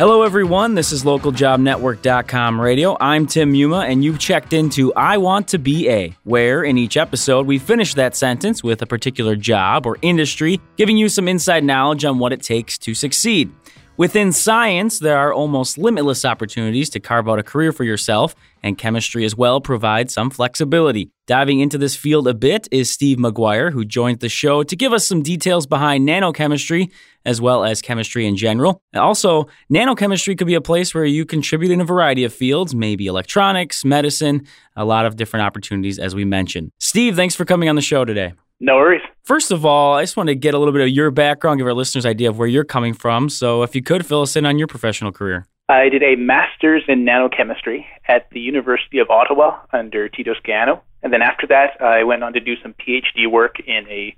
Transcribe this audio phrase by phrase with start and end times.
[0.00, 0.76] Hello, everyone.
[0.76, 2.96] This is localjobnetwork.com radio.
[2.98, 6.96] I'm Tim Muma, and you've checked into I Want to Be A, where in each
[6.96, 11.64] episode we finish that sentence with a particular job or industry, giving you some inside
[11.64, 13.52] knowledge on what it takes to succeed.
[14.00, 18.78] Within science, there are almost limitless opportunities to carve out a career for yourself, and
[18.78, 21.10] chemistry as well provides some flexibility.
[21.26, 24.94] Diving into this field a bit is Steve McGuire, who joined the show to give
[24.94, 26.90] us some details behind nanochemistry
[27.26, 28.80] as well as chemistry in general.
[28.94, 33.06] Also, nanochemistry could be a place where you contribute in a variety of fields, maybe
[33.06, 34.46] electronics, medicine,
[34.76, 36.72] a lot of different opportunities, as we mentioned.
[36.78, 38.32] Steve, thanks for coming on the show today.
[38.60, 39.02] No worries.
[39.30, 41.66] First of all, I just want to get a little bit of your background, give
[41.68, 43.28] our listeners idea of where you're coming from.
[43.28, 45.46] So, if you could fill us in on your professional career.
[45.68, 50.80] I did a master's in nanochemistry at the University of Ottawa under Tito Scaiano.
[51.04, 54.16] And then after that, I went on to do some PhD work in a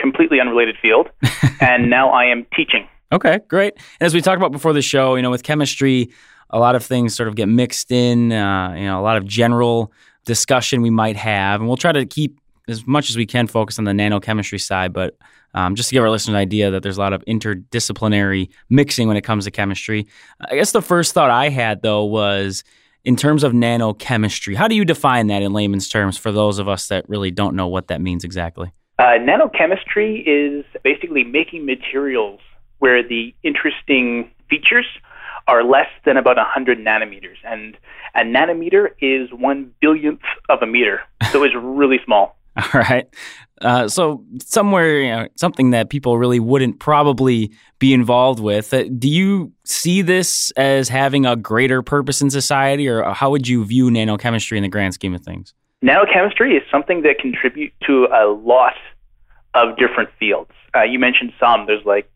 [0.00, 1.10] completely unrelated field.
[1.60, 2.88] and now I am teaching.
[3.12, 3.74] Okay, great.
[4.00, 6.10] And as we talked about before the show, you know, with chemistry,
[6.50, 9.24] a lot of things sort of get mixed in, uh, you know, a lot of
[9.24, 9.92] general
[10.24, 11.60] discussion we might have.
[11.60, 14.92] And we'll try to keep as much as we can focus on the nanochemistry side,
[14.92, 15.16] but
[15.54, 19.08] um, just to give our listeners an idea that there's a lot of interdisciplinary mixing
[19.08, 20.06] when it comes to chemistry.
[20.40, 22.64] I guess the first thought I had though was
[23.04, 24.54] in terms of nanochemistry.
[24.54, 27.56] How do you define that in layman's terms for those of us that really don't
[27.56, 28.72] know what that means exactly?
[28.98, 32.40] Uh, nanochemistry is basically making materials
[32.78, 34.86] where the interesting features
[35.48, 37.36] are less than about 100 nanometers.
[37.44, 37.76] And
[38.14, 41.00] a nanometer is one billionth of a meter,
[41.32, 42.36] so it's really small.
[42.56, 43.06] All right.
[43.60, 48.74] Uh, so somewhere, you know, something that people really wouldn't probably be involved with.
[48.74, 53.46] Uh, do you see this as having a greater purpose in society, or how would
[53.46, 55.54] you view nanochemistry in the grand scheme of things?
[55.82, 58.74] Nanochemistry is something that contributes to a lot
[59.54, 60.50] of different fields.
[60.74, 61.66] Uh, you mentioned some.
[61.66, 62.10] There's like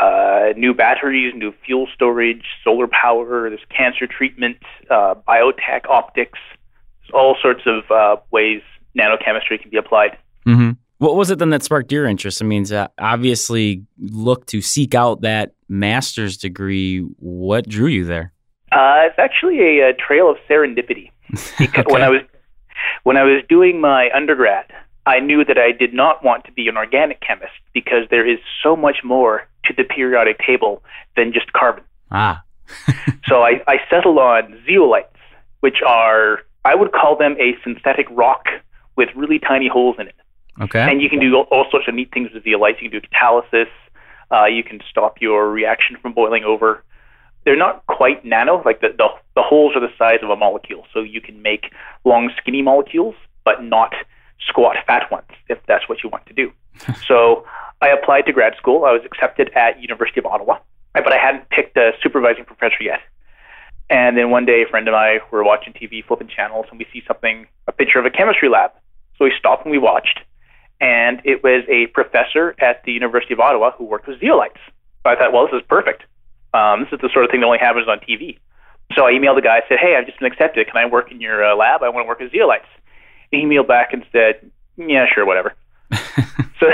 [0.00, 3.48] uh, new batteries, new fuel storage, solar power.
[3.48, 4.58] There's cancer treatment,
[4.90, 6.38] uh, biotech, optics.
[7.02, 8.62] There's all sorts of uh, ways
[8.98, 10.16] nanochemistry can be applied.
[10.46, 10.72] Mm-hmm.
[10.98, 12.40] What was it then that sparked your interest?
[12.40, 12.64] I mean,
[12.98, 17.00] obviously, look to seek out that master's degree.
[17.18, 18.32] What drew you there?
[18.72, 21.10] Uh, it's actually a, a, trail of serendipity.
[21.60, 21.84] okay.
[21.86, 22.22] When I was
[23.02, 24.72] when I was doing my undergrad,
[25.06, 28.38] I knew that I did not want to be an organic chemist because there is
[28.62, 30.82] so much more to the periodic table
[31.16, 31.84] than just carbon.
[32.10, 32.42] Ah.
[33.26, 35.04] so I, I settled on zeolites,
[35.60, 38.46] which are I would call them a synthetic rock
[38.96, 40.14] with really tiny holes in it.
[40.60, 40.80] Okay.
[40.80, 42.80] And you can do all sorts of neat things with zeolites.
[42.80, 43.66] You can do catalysis.
[44.30, 46.82] Uh, you can stop your reaction from boiling over.
[47.44, 50.86] They're not quite nano, like the, the the holes are the size of a molecule,
[50.94, 51.72] so you can make
[52.04, 53.92] long, skinny molecules, but not
[54.48, 56.52] squat fat ones, if that's what you want to do.
[57.06, 57.44] so
[57.82, 58.84] I applied to grad school.
[58.84, 60.58] I was accepted at University of Ottawa,
[60.94, 63.00] but I hadn't picked a supervising professor yet.
[63.90, 66.86] And then one day, a friend and I were watching TV, flipping channels, and we
[66.92, 68.70] see something, a picture of a chemistry lab.
[69.18, 70.20] So we stopped and we watched,
[70.80, 74.58] and it was a professor at the University of Ottawa who worked with zeolites.
[75.02, 76.02] So I thought, well, this is perfect.
[76.52, 78.38] Um, this is the sort of thing that only happens on TV.
[78.94, 79.56] So I emailed the guy.
[79.56, 80.66] I said, hey, I've just been accepted.
[80.66, 81.82] Can I work in your uh, lab?
[81.82, 82.68] I want to work with zeolites.
[83.30, 85.54] He emailed back and said, yeah, sure, whatever.
[86.60, 86.66] so,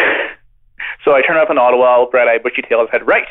[1.04, 3.26] so I turned up in Ottawa, bright-eyed, bushy-tailed, and said, right,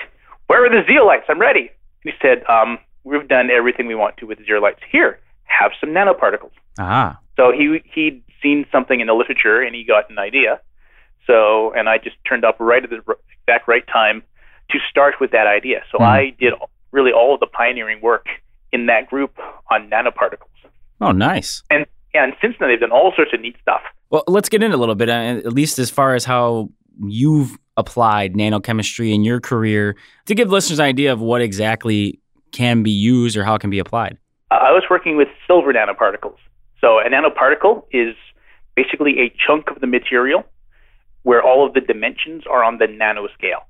[0.47, 1.23] where are the zeolites?
[1.29, 1.71] I'm ready.
[2.03, 4.79] he said, um, we've done everything we want to with zeolites.
[4.91, 6.51] Here, have some nanoparticles.
[6.79, 7.19] Ah.
[7.35, 10.59] So he he'd seen something in the literature and he got an idea.
[11.27, 13.01] So and I just turned up right at the
[13.47, 14.23] exact right time
[14.71, 15.81] to start with that idea.
[15.91, 16.05] So mm.
[16.05, 16.53] I did
[16.91, 18.27] really all of the pioneering work
[18.71, 19.37] in that group
[19.71, 20.47] on nanoparticles.
[21.01, 21.63] Oh, nice.
[21.69, 23.81] And and since then they've done all sorts of neat stuff.
[24.09, 26.69] Well, let's get in a little bit, uh, at least as far as how
[27.01, 29.95] you've applied nanochemistry in your career
[30.25, 32.19] to give listeners an idea of what exactly
[32.51, 34.17] can be used or how it can be applied.
[34.51, 36.37] Uh, I was working with silver nanoparticles.
[36.81, 38.15] So a nanoparticle is
[38.81, 40.43] basically a chunk of the material
[41.23, 43.63] where all of the dimensions are on the nanoscale.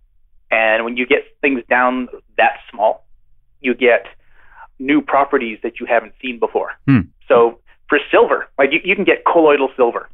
[0.51, 3.05] And when you get things down that small,
[3.61, 4.05] you get
[4.79, 6.71] new properties that you haven't seen before.
[6.87, 7.01] Hmm.
[7.27, 10.09] So for silver, like you, you can get colloidal silver,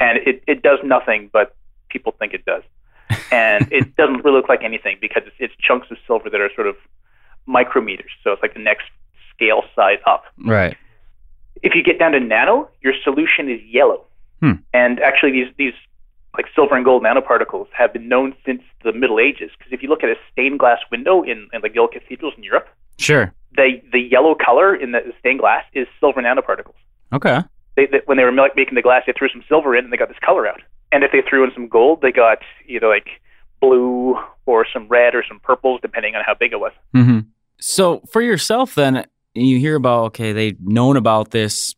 [0.00, 1.54] and it, it does nothing, but
[1.88, 2.62] people think it does.
[3.30, 6.50] and it doesn't really look like anything because it's, it's chunks of silver that are
[6.54, 6.76] sort of
[7.48, 8.14] micrometers.
[8.22, 8.86] So it's like the next
[9.34, 10.24] scale size up.
[10.38, 10.76] Right.
[11.62, 14.04] If you get down to nano, your solution is yellow.
[14.40, 14.52] Hmm.
[14.72, 15.74] And actually, these these
[16.36, 19.50] like silver and gold nanoparticles have been known since the Middle Ages.
[19.56, 22.34] Because if you look at a stained glass window in, in like the old cathedrals
[22.36, 22.68] in Europe,
[22.98, 26.74] sure, the the yellow color in the stained glass is silver nanoparticles.
[27.12, 27.40] Okay.
[27.76, 29.96] They, they, when they were making the glass, they threw some silver in and they
[29.96, 30.60] got this color out.
[30.92, 33.08] And if they threw in some gold, they got you know like
[33.60, 34.16] blue
[34.46, 36.72] or some red or some purples, depending on how big it was.
[36.94, 37.20] Mm-hmm.
[37.58, 41.74] So for yourself, then you hear about okay, they've known about this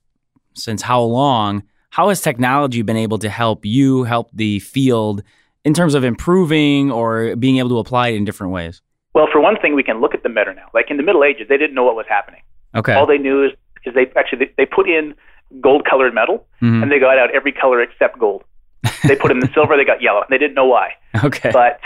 [0.55, 1.63] since how long?
[1.91, 5.23] How has technology been able to help you help the field
[5.65, 8.83] in terms of improving or being able to apply it in different ways?
[9.15, 10.69] Well, for one thing, we can look at the better now.
[10.75, 12.43] Like in the Middle Ages, they didn't know what was happening.
[12.75, 12.93] Okay.
[12.93, 13.53] All they knew is,
[13.87, 15.15] is they actually they, they put in
[15.61, 16.83] gold colored metal Mhm.
[16.83, 18.45] and they got out every color except gold.
[19.09, 20.21] They put in the silver, they got yellow.
[20.21, 20.91] and They didn't know why.
[21.25, 21.51] Okay.
[21.53, 21.81] But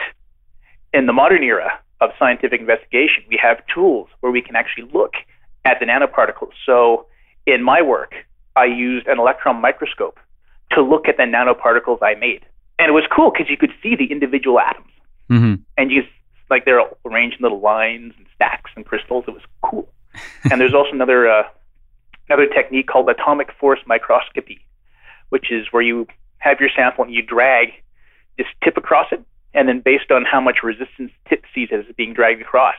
[0.93, 5.13] in the modern era of scientific investigation, we have tools where we can actually look
[5.65, 6.53] at the nanoparticles.
[6.65, 7.07] So
[7.47, 8.15] in my work,
[8.57, 10.19] I used an electron microscope
[10.73, 12.45] to look at the nanoparticles I made.
[12.79, 14.91] And it was cool because you could see the individual atoms.
[15.29, 16.03] hmm And you
[16.49, 19.25] like they're arranged in little lines and stacks and crystals.
[19.29, 19.89] It was cool.
[20.51, 21.43] and there's also another uh,
[22.29, 24.65] another technique called atomic force microscopy,
[25.29, 26.07] which is where you
[26.39, 27.69] have your sample and you drag
[28.39, 29.23] this tip across it,
[29.55, 32.77] and then based on how much resistance tip sees as it's being dragged across,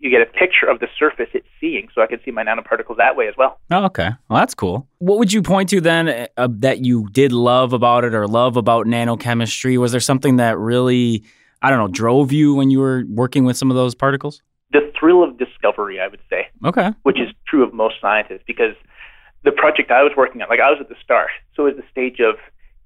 [0.00, 1.88] you get a picture of the surface it's seeing.
[1.94, 3.60] So I can see my nanoparticles that way as well.
[3.70, 4.10] Oh, okay.
[4.28, 4.88] Well, that's cool.
[4.98, 8.56] What would you point to then uh, that you did love about it or love
[8.56, 9.78] about nanochemistry?
[9.78, 11.22] Was there something that really,
[11.62, 14.42] I don't know, drove you when you were working with some of those particles?
[14.72, 16.48] The thrill of discovery, I would say.
[16.64, 16.92] Okay.
[17.02, 18.74] which is true of most scientists because
[19.44, 21.84] the project I was working on, like I was at the start, so it was
[21.84, 22.36] the stage of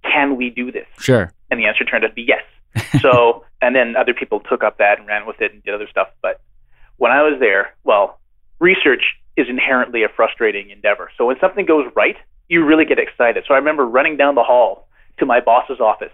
[0.03, 0.87] can we do this?
[0.99, 1.33] Sure.
[1.51, 2.43] And the answer turned out to be yes.
[3.01, 5.87] So, and then other people took up that and ran with it and did other
[5.89, 6.09] stuff.
[6.23, 6.41] But
[6.97, 8.19] when I was there, well,
[8.61, 9.03] research
[9.37, 11.11] is inherently a frustrating endeavor.
[11.19, 12.17] So when something goes right,
[12.49, 13.45] you really get excited.
[13.49, 14.87] So I remember running down the hall
[15.19, 16.13] to my boss's office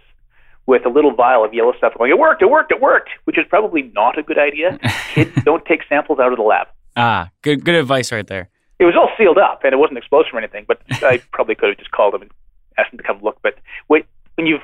[0.67, 3.37] with a little vial of yellow stuff going, it worked, it worked, it worked, which
[3.39, 4.79] is probably not a good idea.
[5.15, 6.69] Kids don't take samples out of the lab.
[6.97, 8.49] Ah, good good advice right there.
[8.79, 11.71] it was all sealed up and it wasn't explosive or anything, but I probably could
[11.71, 12.31] have just called them and
[12.79, 13.39] asked them to come look.
[13.43, 13.55] But
[13.87, 14.03] when,
[14.39, 14.63] you've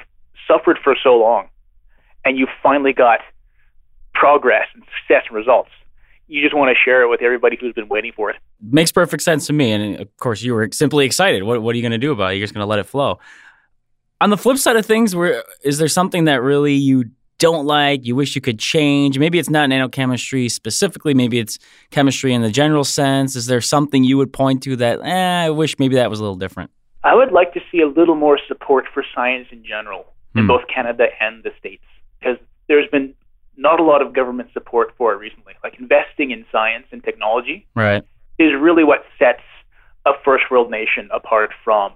[0.48, 1.48] suffered for so long
[2.24, 3.20] and you've finally got
[4.14, 5.70] progress and success and results,
[6.28, 8.36] you just want to share it with everybody who's been waiting for it.
[8.60, 9.72] Makes perfect sense to me.
[9.72, 11.42] And of course, you were simply excited.
[11.44, 12.36] What, what are you going to do about it?
[12.36, 13.18] You're just going to let it flow.
[14.20, 17.04] On the flip side of things, where is there something that really you
[17.38, 19.18] don't like, you wish you could change?
[19.18, 21.58] Maybe it's not nanochemistry specifically, maybe it's
[21.90, 23.36] chemistry in the general sense.
[23.36, 26.22] Is there something you would point to that, eh, I wish maybe that was a
[26.22, 26.70] little different?
[27.04, 30.48] I would like to see a little more support for science in general in Hmm.
[30.48, 31.84] both Canada and the States
[32.18, 32.38] because
[32.68, 33.12] there's been
[33.56, 35.54] not a lot of government support for it recently.
[35.62, 38.02] Like investing in science and technology Right.
[38.38, 39.40] is really what sets
[40.04, 41.92] a first world nation apart from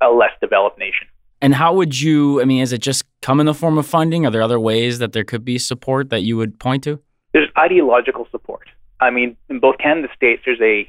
[0.00, 1.06] a less developed nation.
[1.40, 4.24] And how would you, I mean, is it just come in the form of funding?
[4.26, 7.00] Are there other ways that there could be support that you would point to?
[7.32, 8.68] There's ideological support.
[9.00, 10.88] I mean, in both Canada and the States, there's a,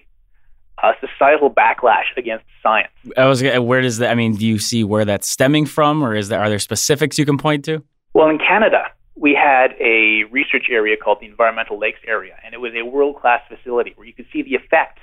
[0.85, 2.91] a societal backlash against science.
[3.17, 6.15] I was, where does that, I mean, do you see where that's stemming from or
[6.15, 7.83] is there, are there specifics you can point to?
[8.13, 8.83] Well, in Canada,
[9.15, 13.18] we had a research area called the Environmental Lakes Area, and it was a world
[13.19, 15.00] class facility where you could see the effect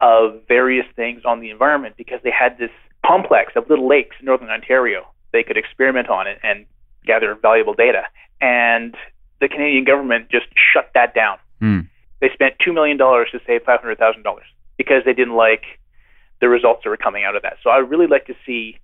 [0.00, 2.70] of various things on the environment because they had this
[3.04, 6.66] complex of little lakes in northern Ontario they could experiment on it and
[7.04, 8.02] gather valuable data.
[8.40, 8.94] And
[9.40, 11.38] the Canadian government just shut that down.
[11.58, 11.80] Hmm.
[12.20, 13.96] They spent $2 million to save $500,000
[14.76, 15.64] because they didn't like
[16.40, 17.56] the results that were coming out of that.
[17.62, 18.78] So I would really like to see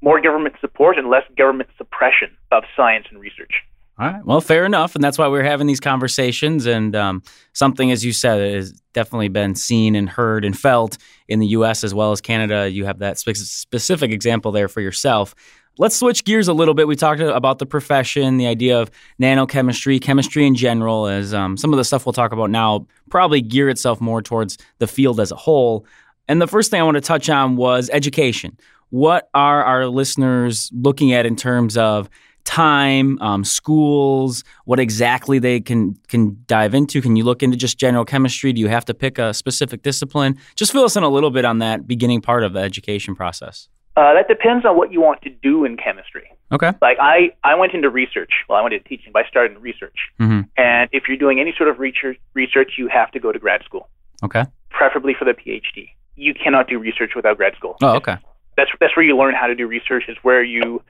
[0.00, 3.62] more government support and less government suppression of science and research.
[4.02, 4.24] All right.
[4.24, 4.96] Well, fair enough.
[4.96, 6.66] And that's why we're having these conversations.
[6.66, 7.22] And um,
[7.52, 11.84] something, as you said, has definitely been seen and heard and felt in the U.S.
[11.84, 12.68] as well as Canada.
[12.68, 15.36] You have that spe- specific example there for yourself.
[15.78, 16.88] Let's switch gears a little bit.
[16.88, 18.90] We talked about the profession, the idea of
[19.20, 23.40] nanochemistry, chemistry in general, as um, some of the stuff we'll talk about now probably
[23.40, 25.86] gear itself more towards the field as a whole.
[26.26, 28.58] And the first thing I want to touch on was education.
[28.90, 32.10] What are our listeners looking at in terms of
[32.44, 37.00] time, um, schools, what exactly they can can dive into?
[37.00, 38.52] Can you look into just general chemistry?
[38.52, 40.38] Do you have to pick a specific discipline?
[40.56, 43.68] Just fill us in a little bit on that beginning part of the education process.
[43.96, 46.24] Uh, that depends on what you want to do in chemistry.
[46.50, 46.72] Okay.
[46.80, 48.30] Like I, I went into research.
[48.48, 49.96] Well, I went into teaching, but I started in research.
[50.18, 50.48] Mhm.
[50.56, 53.62] And if you're doing any sort of research, research, you have to go to grad
[53.64, 53.88] school,
[54.22, 54.44] Okay.
[54.70, 55.90] preferably for the PhD.
[56.16, 57.76] You cannot do research without grad school.
[57.82, 58.16] Oh, okay.
[58.56, 60.04] That's that's where you learn how to do research.
[60.08, 60.82] Is where you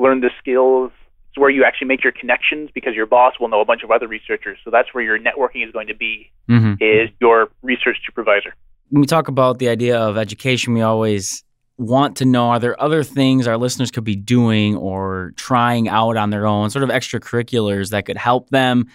[0.00, 0.92] learn the skills.
[1.28, 3.90] It's where you actually make your connections because your boss will know a bunch of
[3.90, 4.58] other researchers.
[4.64, 6.30] So that's where your networking is going to be.
[6.48, 8.54] hmm Is your research supervisor.
[8.88, 11.44] When we talk about the idea of education, we always
[11.76, 16.16] want to know are there other things our listeners could be doing or trying out
[16.16, 18.86] on their own, sort of extracurriculars that could help them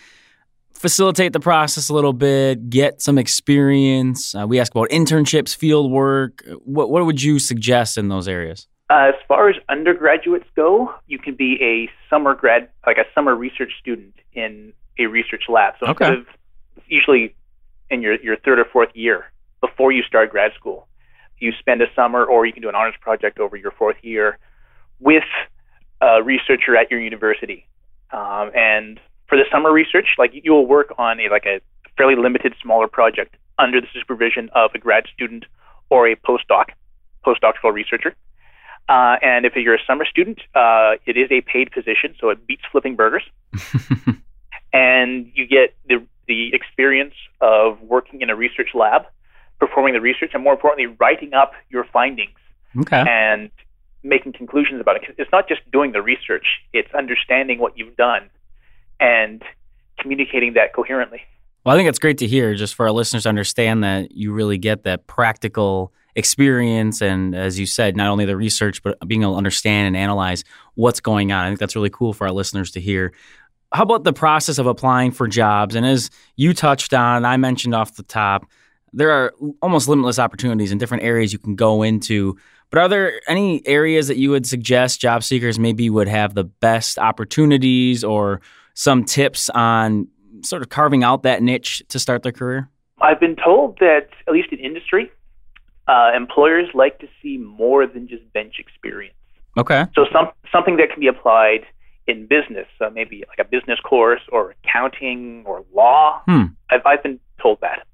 [0.74, 4.35] facilitate the process a little bit, get some experience.
[4.35, 6.43] Uh, we ask about internships, field work.
[6.63, 8.67] What, what would you suggest in those areas?
[8.89, 13.35] Uh, as far as undergraduates go, you can be a summer grad, like a summer
[13.35, 15.73] research student in a research lab.
[15.79, 16.05] So Okay.
[16.05, 16.27] instead of
[16.87, 17.35] usually
[17.89, 20.87] in your, your third or fourth year before you start grad school.
[21.39, 24.37] You spend a summer, or you can do an honors project over your fourth year
[24.99, 25.23] with
[26.01, 27.67] a researcher at your university.
[28.11, 31.59] Um, and for the summer research, like you will work on a like a
[31.97, 35.45] fairly limited, smaller project under the supervision of a grad student
[35.89, 36.65] or a postdoc,
[37.25, 38.15] postdoctoral researcher.
[38.87, 42.45] Uh, and if you're a summer student, uh, it is a paid position, so it
[42.45, 43.23] beats flipping burgers.
[44.73, 49.03] and you get the the experience of working in a research lab,
[49.59, 52.37] performing the research, and more importantly, writing up your findings
[52.79, 53.03] okay.
[53.07, 53.51] and
[54.03, 55.15] making conclusions about it.
[55.17, 58.29] It's not just doing the research; it's understanding what you've done
[58.99, 59.43] and
[59.99, 61.21] communicating that coherently.
[61.65, 64.31] Well, I think it's great to hear, just for our listeners to understand that you
[64.31, 69.22] really get that practical experience, and as you said, not only the research, but being
[69.22, 70.43] able to understand and analyze
[70.75, 71.45] what's going on.
[71.45, 73.13] I think that's really cool for our listeners to hear.
[73.74, 75.75] How about the process of applying for jobs?
[75.75, 78.45] And as you touched on, I mentioned off the top,
[78.93, 82.38] there are almost limitless opportunities in different areas you can go into.
[82.69, 86.45] But are there any areas that you would suggest job seekers maybe would have the
[86.45, 88.39] best opportunities or
[88.74, 90.07] some tips on
[90.41, 92.69] sort of carving out that niche to start their career?
[93.01, 95.12] I've been told that, at least in industry,
[95.87, 99.15] uh, employers like to see more than just bench experience.
[99.57, 99.85] Okay.
[99.95, 101.65] So some something that can be applied
[102.07, 106.21] in business, so maybe like a business course or accounting or law.
[106.25, 106.43] Hmm.
[106.69, 107.85] I've, I've been told that.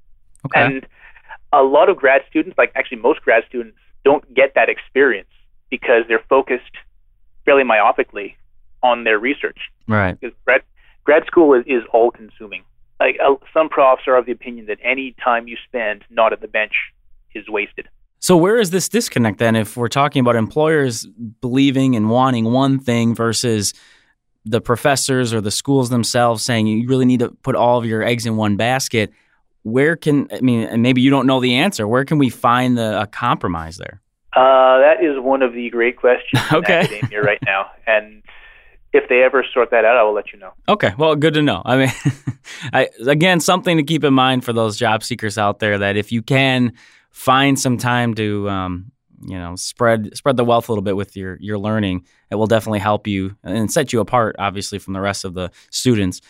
[0.45, 0.61] Okay.
[0.61, 0.87] And
[1.53, 5.29] a lot of grad students, like actually most grad students, don't get that experience
[5.69, 6.75] because they're focused
[7.45, 8.35] fairly myopically
[8.83, 9.59] on their research.
[9.87, 10.19] right.
[10.19, 10.63] Because grad,
[11.03, 12.63] grad school is, is all consuming.
[12.99, 16.41] Like uh, some profs are of the opinion that any time you spend not at
[16.41, 16.73] the bench
[17.35, 17.87] is wasted.
[18.19, 21.07] So where is this disconnect then if we're talking about employers
[21.41, 23.73] believing and wanting one thing versus
[24.45, 28.03] the professors or the schools themselves saying you really need to put all of your
[28.03, 29.11] eggs in one basket?
[29.63, 31.87] Where can I mean and maybe you don't know the answer.
[31.87, 34.01] Where can we find the a compromise there?
[34.35, 36.79] Uh, that is one of the great questions Okay.
[36.79, 37.71] in academia right now.
[37.85, 38.23] And
[38.93, 40.51] if they ever sort that out, I will let you know.
[40.67, 41.61] Okay, well, good to know.
[41.65, 41.91] I mean,
[42.73, 46.11] I, again, something to keep in mind for those job seekers out there that if
[46.11, 46.73] you can
[47.11, 48.91] find some time to, um,
[49.23, 52.47] you know, spread spread the wealth a little bit with your your learning, it will
[52.47, 56.21] definitely help you and set you apart, obviously, from the rest of the students.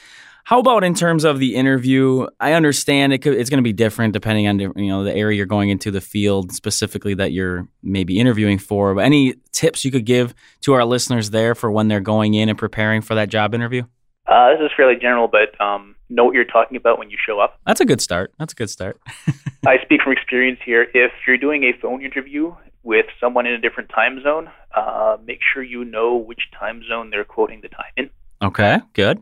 [0.44, 2.26] How about in terms of the interview?
[2.40, 5.38] I understand it could, it's going to be different depending on you know the area
[5.38, 8.96] you're going into, the field specifically that you're maybe interviewing for.
[8.96, 12.50] But any tips you could give to our listeners there for when they're going in
[12.50, 13.84] and preparing for that job interview?
[14.32, 17.42] Uh, this is fairly general, but um, know what you're talking about when you show
[17.42, 17.60] up.
[17.68, 18.32] That's a good start.
[18.40, 18.98] That's a good start.
[19.68, 20.88] I speak from experience here.
[20.94, 25.40] If you're doing a phone interview with someone in a different time zone, uh, make
[25.54, 28.10] sure you know which time zone they're quoting the time in.
[28.42, 29.22] Okay, good.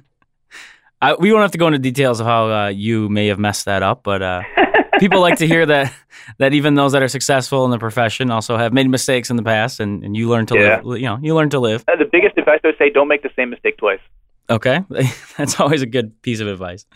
[1.02, 3.64] I, we won't have to go into details of how uh, you may have messed
[3.64, 4.42] that up, but uh,
[4.98, 5.92] people like to hear that
[6.38, 9.42] that even those that are successful in the profession also have made mistakes in the
[9.42, 10.80] past, and, and you learn to Yeah.
[10.82, 11.00] live.
[11.00, 11.84] You know, you learn to live.
[11.88, 14.00] Uh, the biggest advice I would say: don't make the same mistake twice.
[14.48, 14.80] Okay,
[15.36, 16.86] that's always a good piece of advice.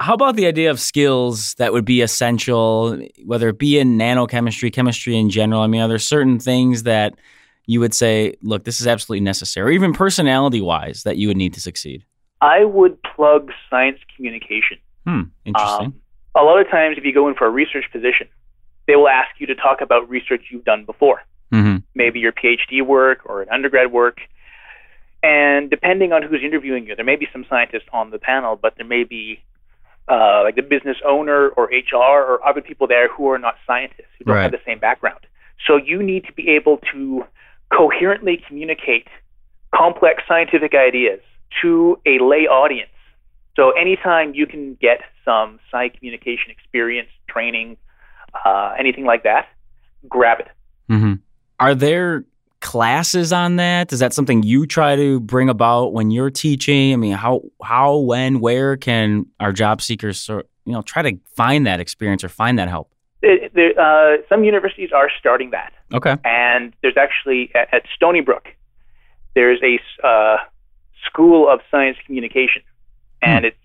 [0.00, 4.72] How about the idea of skills that would be essential, whether it be in nanochemistry,
[4.72, 5.60] chemistry in general?
[5.60, 7.14] I mean, are there certain things that
[7.66, 11.36] you would say, look, this is absolutely necessary, or even personality wise, that you would
[11.36, 12.04] need to succeed?
[12.40, 14.78] I would plug science communication.
[15.06, 15.86] Hmm, interesting.
[15.86, 15.94] Um,
[16.34, 18.28] a lot of times, if you go in for a research position,
[18.86, 21.22] they will ask you to talk about research you've done before,
[21.52, 24.20] hmm maybe your PhD work or an undergrad work.
[25.22, 28.74] And depending on who's interviewing you, there may be some scientists on the panel, but
[28.76, 29.42] there may be
[30.08, 34.08] uh, like the business owner or HR or other people there who are not scientists,
[34.18, 35.20] who don't have the same background.
[35.66, 37.24] So you need to be able to
[37.72, 39.08] coherently communicate
[39.74, 41.20] complex scientific ideas
[41.62, 42.90] to a lay audience.
[43.60, 47.76] So anytime you can get some sci communication experience, training,
[48.46, 49.48] uh, anything like that,
[50.08, 50.48] grab it.
[50.88, 51.14] hmm
[51.58, 52.24] Are there
[52.60, 53.92] classes on that?
[53.92, 56.94] Is that something you try to bring about when you're teaching?
[56.94, 61.66] I mean, how, how, when, where can our job seekers, you know, try to find
[61.66, 62.90] that experience or find that help?
[63.20, 66.16] It, there, uh, some universities are starting that, Okay.
[66.24, 68.48] and there's actually at, at Stony Brook,
[69.34, 70.38] there's a uh,
[71.04, 72.62] school of science communication,
[73.22, 73.56] and it's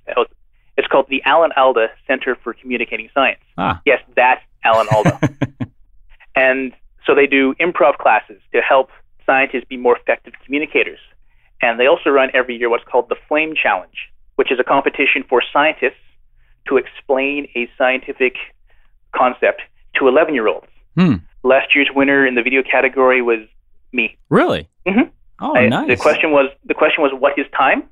[0.77, 3.39] it's called the Alan Alda Center for Communicating Science.
[3.57, 3.81] Ah.
[3.85, 5.19] Yes, that's Alan Alda.
[6.35, 6.73] And
[7.05, 8.89] so they do improv classes to help
[9.25, 10.99] scientists be more effective communicators.
[11.61, 15.23] And they also run every year what's called the Flame Challenge, which is a competition
[15.29, 15.93] for scientists
[16.67, 18.35] to explain a scientific
[19.15, 19.61] concept
[19.95, 20.67] to 11 year olds.
[20.97, 21.15] Hmm.
[21.43, 23.39] Last year's winner in the video category was
[23.93, 24.17] me.
[24.29, 24.67] Really?
[24.85, 25.09] Mhm.
[25.39, 25.87] Oh, I- nice.
[25.87, 27.83] The question was the question was what is time?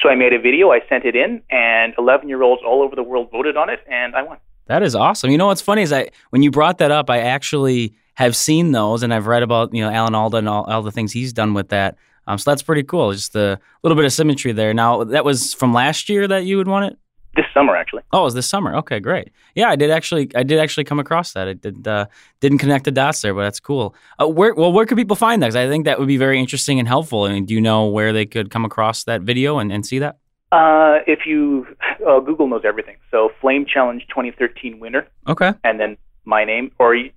[0.00, 2.96] So I made a video, I sent it in, and 11 year olds all over
[2.96, 4.38] the world voted on it, and I won.
[4.66, 5.30] That is awesome.
[5.30, 8.72] You know what's funny is I when you brought that up, I actually have seen
[8.72, 11.32] those and I've read about you know Alan Alda and all, all the things he's
[11.32, 11.96] done with that.
[12.26, 13.12] Um, so that's pretty cool.
[13.12, 14.72] Just a little bit of symmetry there.
[14.72, 16.98] Now that was from last year that you would want it.
[17.36, 18.02] This summer, actually.
[18.12, 18.76] Oh, it was this summer.
[18.76, 19.30] Okay, great.
[19.54, 20.30] Yeah, I did actually.
[20.34, 21.48] I did actually come across that.
[21.48, 21.86] I did.
[21.86, 22.06] Uh,
[22.40, 23.94] didn't connect the dots there, but that's cool.
[24.20, 24.54] Uh, where?
[24.54, 25.48] Well, where could people find that?
[25.48, 27.24] Because I think that would be very interesting and helpful.
[27.24, 29.98] I mean, do you know where they could come across that video and, and see
[29.98, 30.18] that?
[30.52, 31.66] Uh, if you
[32.06, 32.96] uh, Google knows everything.
[33.10, 35.06] So Flame Challenge 2013 winner.
[35.26, 35.52] Okay.
[35.64, 37.12] And then my name, or it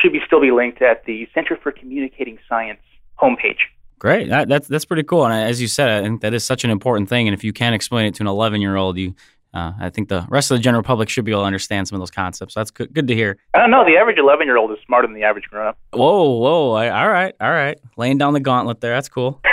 [0.00, 2.80] should be still be linked at the Center for Communicating Science
[3.20, 3.58] homepage.
[3.98, 4.28] Great.
[4.28, 5.24] That, that's that's pretty cool.
[5.24, 7.26] And as you said, I think that is such an important thing.
[7.26, 9.14] And if you can explain it to an 11 year old, you
[9.54, 11.96] uh, I think the rest of the general public should be able to understand some
[11.96, 12.54] of those concepts.
[12.54, 13.38] So that's good, good to hear.
[13.54, 13.84] I don't know.
[13.84, 15.78] The average 11 year old is smarter than the average grown up.
[15.92, 16.72] Whoa, whoa.
[16.72, 17.78] I, all right, all right.
[17.96, 18.94] Laying down the gauntlet there.
[18.94, 19.40] That's cool.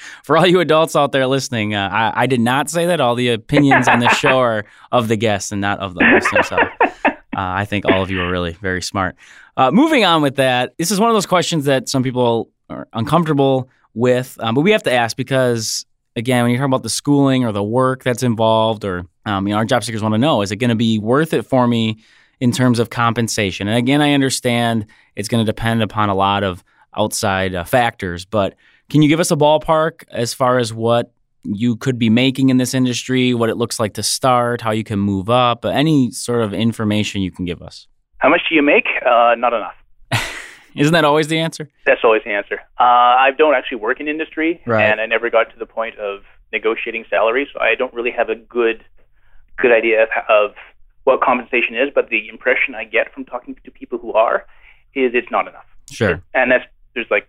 [0.24, 3.00] For all you adults out there listening, uh, I, I, did not say that.
[3.00, 6.30] All the opinions on this show are of the guests and not of the host
[6.30, 6.68] himself.
[7.34, 9.16] Uh, I think all of you are really very smart.
[9.56, 12.88] Uh, moving on with that, this is one of those questions that some people are
[12.92, 15.84] uncomfortable with, um, but we have to ask because,
[16.16, 19.52] again, when you're talking about the schooling or the work that's involved, or um, you
[19.52, 21.66] know, our job seekers want to know, is it going to be worth it for
[21.66, 21.98] me
[22.40, 23.68] in terms of compensation?
[23.68, 24.86] And again, I understand
[25.16, 26.64] it's going to depend upon a lot of
[26.96, 28.54] outside uh, factors, but
[28.90, 31.12] can you give us a ballpark as far as what
[31.44, 34.84] you could be making in this industry, what it looks like to start, how you
[34.84, 37.88] can move up, any sort of information you can give us?
[38.18, 38.86] How much do you make?
[39.04, 39.74] Uh, not enough.
[40.76, 41.68] Isn't that always the answer?
[41.86, 42.60] That's always the answer.
[42.80, 44.82] Uh, I don't actually work in industry, right.
[44.82, 48.28] and I never got to the point of negotiating salaries, so I don't really have
[48.28, 48.84] a good
[49.58, 50.54] good idea of, of
[51.04, 51.90] what compensation is.
[51.94, 54.46] But the impression I get from talking to people who are
[54.94, 55.66] is it's not enough.
[55.90, 56.22] Sure.
[56.34, 56.64] And that's
[56.94, 57.28] there's like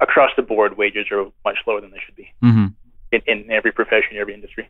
[0.00, 2.66] across the board, wages are much lower than they should be mm-hmm.
[3.12, 4.68] in, in every profession, every industry.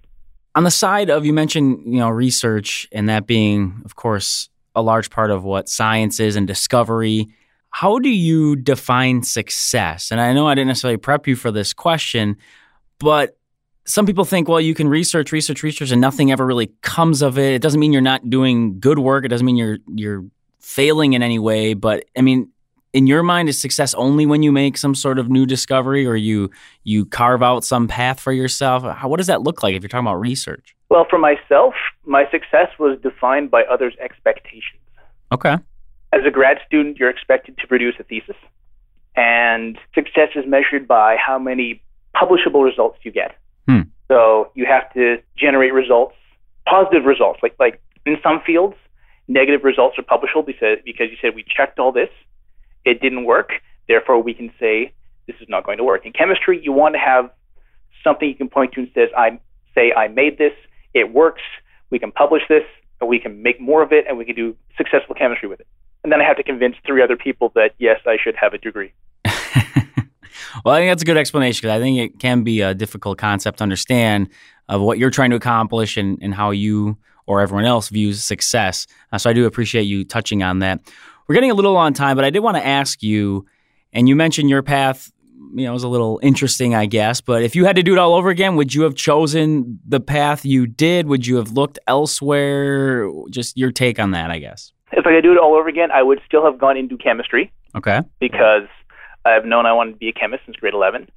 [0.54, 4.82] On the side of you mentioned, you know, research and that being, of course, a
[4.82, 7.28] large part of what science is and discovery.
[7.74, 10.12] How do you define success?
[10.12, 12.36] And I know I didn't necessarily prep you for this question,
[13.00, 13.36] but
[13.84, 17.36] some people think, well, you can research, research, research, and nothing ever really comes of
[17.36, 17.52] it.
[17.52, 19.24] It doesn't mean you're not doing good work.
[19.24, 20.24] It doesn't mean you're you're
[20.60, 21.74] failing in any way.
[21.74, 22.52] But I mean,
[22.92, 26.14] in your mind is success only when you make some sort of new discovery or
[26.14, 26.52] you
[26.84, 29.88] you carve out some path for yourself How, what does that look like if you're
[29.88, 31.74] talking about research well for myself
[32.06, 34.80] my success was defined by others expectations
[35.32, 35.56] okay
[36.14, 38.36] as a grad student you're expected to produce a thesis
[39.16, 41.82] and success is measured by how many
[42.14, 43.36] publishable results you get
[43.68, 43.82] hmm.
[44.08, 46.14] so you have to generate results
[46.66, 48.76] positive results like like in some fields
[49.26, 52.10] negative results are publishable because because you said we checked all this
[52.84, 53.50] it didn't work.
[53.88, 54.92] Therefore, we can say
[55.26, 56.04] this is not going to work.
[56.06, 57.30] In chemistry, you want to have
[58.02, 59.40] something you can point to and says, I
[59.74, 60.52] say I made this,
[60.92, 61.42] it works,
[61.90, 62.62] we can publish this,
[63.00, 65.66] and we can make more of it, and we can do successful chemistry with it.
[66.04, 68.58] And then I have to convince three other people that yes, I should have a
[68.58, 68.92] degree.
[69.24, 73.16] well, I think that's a good explanation because I think it can be a difficult
[73.16, 74.28] concept to understand
[74.68, 78.86] of what you're trying to accomplish and, and how you or everyone else views success.
[79.12, 80.80] Uh, so I do appreciate you touching on that.
[81.26, 83.46] We're getting a little on time, but I did want to ask you,
[83.94, 85.10] and you mentioned your path,
[85.54, 87.22] you know, was a little interesting, I guess.
[87.22, 90.00] But if you had to do it all over again, would you have chosen the
[90.00, 91.06] path you did?
[91.06, 93.10] Would you have looked elsewhere?
[93.30, 94.73] Just your take on that, I guess.
[94.96, 97.52] If I could do it all over again, I would still have gone into chemistry.
[97.74, 98.00] Okay.
[98.20, 98.68] Because
[99.24, 101.10] I've known I wanted to be a chemist since grade 11.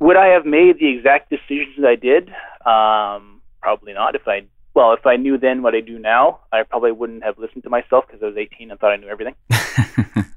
[0.00, 2.28] Would I have made the exact decisions I did?
[2.64, 4.14] Um, probably not.
[4.14, 4.42] If I
[4.74, 7.70] well, if I knew then what I do now, I probably wouldn't have listened to
[7.70, 9.34] myself because I was 18 and thought I knew everything.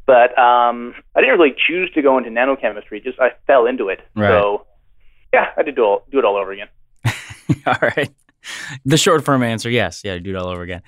[0.07, 3.99] but um, I didn't really choose to go into nanochemistry; just I fell into it.
[4.15, 4.29] Right.
[4.29, 4.65] So,
[5.31, 6.69] yeah, I did do all, do it all over again.
[7.67, 8.09] all right.
[8.83, 10.81] The short form answer, yes, yeah, do it all over again.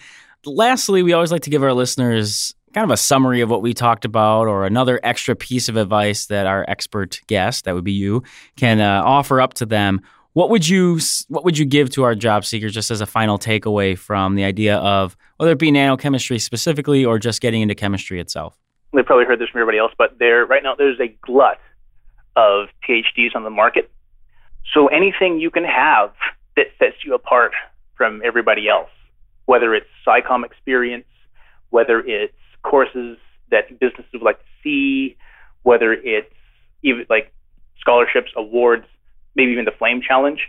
[0.45, 3.73] Lastly, we always like to give our listeners kind of a summary of what we
[3.73, 7.91] talked about or another extra piece of advice that our expert guest, that would be
[7.91, 8.23] you,
[8.55, 10.01] can uh, offer up to them
[10.33, 13.37] what would you what would you give to our job seekers just as a final
[13.39, 18.19] takeaway from the idea of whether it be nanochemistry specifically or just getting into chemistry
[18.19, 18.57] itself?
[18.93, 21.59] They've probably heard this from everybody else, but there right now there's a glut
[22.35, 23.91] of PhDs on the market.
[24.73, 26.13] So anything you can have
[26.55, 27.51] that sets you apart
[27.95, 28.89] from everybody else,
[29.45, 31.05] whether it's SciComm experience,
[31.69, 33.17] whether it's courses
[33.51, 35.17] that businesses would like to see,
[35.63, 36.33] whether it's
[36.81, 37.33] even like
[37.79, 38.85] scholarships, awards,
[39.35, 40.39] maybe even the Flame Challenge.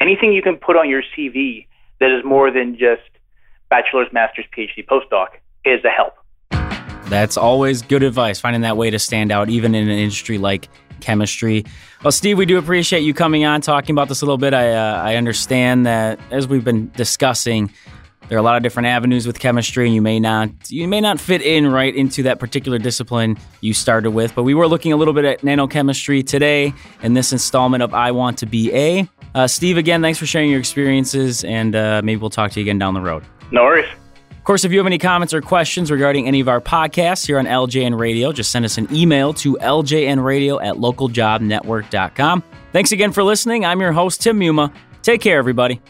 [0.00, 1.66] Anything you can put on your CV
[2.00, 3.02] that is more than just
[3.70, 5.28] bachelor's, master's, PhD, postdoc
[5.64, 6.14] is a help.
[7.08, 10.68] That's always good advice, finding that way to stand out, even in an industry like
[11.00, 11.64] chemistry.
[12.02, 14.54] Well, Steve, we do appreciate you coming on, talking about this a little bit.
[14.54, 17.72] I, uh, I understand that as we've been discussing,
[18.28, 21.00] there are a lot of different avenues with chemistry, and you may not you may
[21.00, 24.34] not fit in right into that particular discipline you started with.
[24.34, 28.10] But we were looking a little bit at nanochemistry today in this installment of I
[28.10, 29.08] Want to Be A.
[29.34, 32.64] Uh, Steve, again, thanks for sharing your experiences, and uh, maybe we'll talk to you
[32.64, 33.24] again down the road.
[33.50, 33.86] No worries.
[34.30, 37.38] Of course, if you have any comments or questions regarding any of our podcasts here
[37.38, 42.42] on LJN Radio, just send us an email to ljnradio at localjobnetwork.com.
[42.70, 43.64] Thanks again for listening.
[43.64, 44.70] I'm your host, Tim Muma.
[45.02, 45.80] Take care, everybody.